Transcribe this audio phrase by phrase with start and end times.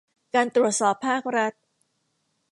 [0.35, 1.53] การตรวจสอบภาครัฐ